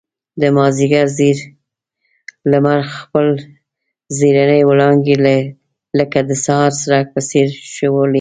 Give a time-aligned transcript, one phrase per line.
[0.41, 1.37] د مازيګر زېړ
[2.51, 3.27] لمر خپل
[4.17, 5.15] زرينې وړانګې
[5.99, 8.09] لکه د سهار څرک په څېر ښوولې.